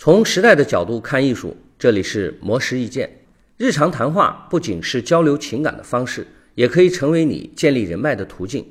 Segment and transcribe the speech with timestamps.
[0.00, 3.10] 从时代的角度看艺术，这里是魔石意见。
[3.56, 6.24] 日常谈话不仅是交流情感的方式，
[6.54, 8.64] 也可以成为你建立人脉的途径。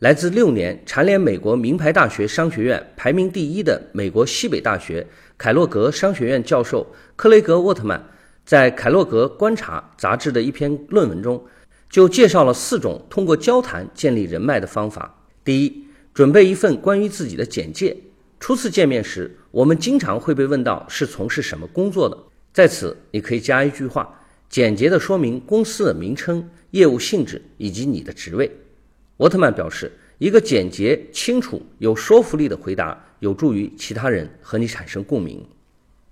[0.00, 5.06] 来自六年蝉联美国名牌大学商学院排名第一的美国西北大学
[5.38, 6.84] 凯洛格商学院教授
[7.14, 8.04] 克雷格沃特曼，
[8.44, 11.40] 在《凯洛格观察》杂志的一篇论文中，
[11.88, 15.22] 就介绍了四种通过交谈建立人脉的方法。
[15.44, 17.96] 第一，准备一份关于自己的简介。
[18.44, 22.14] 初次见面时，我们经常会被问到是从事什么工作的，
[22.52, 28.54] 在此你可以加一句话，简洁地说明公司的名称、业务性质以及你的职位。
[29.16, 35.42] 沃特曼表示，一个简洁、清楚、有说服力的回答有助于其他人和你产生共鸣。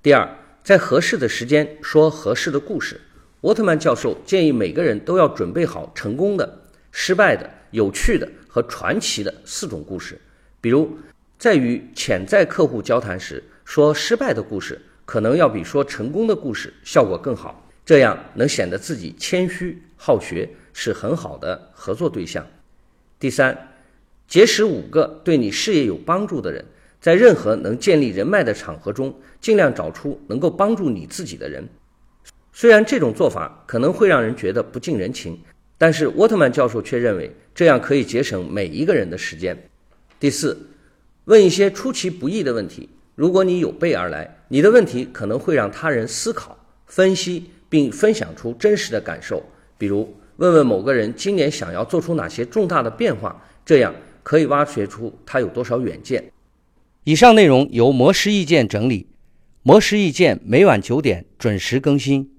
[0.02, 0.26] 第二，
[0.64, 2.98] 在合适的时间说合适的故事。
[3.42, 6.62] 沃特曼教授建议每个人都要准备好成功的、
[6.92, 10.18] 失败的、有趣的和传奇的四种故事，
[10.62, 10.96] 比如。
[11.42, 22.46] 在与潜在客户交谈时，说失败的故事可能要比说成功的故事效果更好，这样能显得自己谦虚好学，是很好的合作对象。
[23.18, 23.58] 第三，
[24.28, 26.64] 结识五个对你事业有帮助的人，
[27.00, 31.68] 在任何能建立人脉的场合中，尽量找出能够帮助你自己的人。
[32.52, 35.36] 虽然这种做法可能会让人觉得不近人情，
[35.76, 39.60] 但是沃特曼教授却认为这样可以节省每一个人的时间。
[40.20, 40.56] 第四。
[41.26, 42.88] 问一些出其不意的问题。
[43.14, 49.42] 如果你有备而来，你的问题可能会让他人思考、分析并分享出真实的感受。
[49.76, 56.24] 比如，问问某个人今年想要做出哪些重大的变化，这样可以挖掘出他有多少远见。
[57.04, 59.06] 以上内容由魔石意见整理，
[59.62, 62.30] 魔石意见每晚九点准时更新。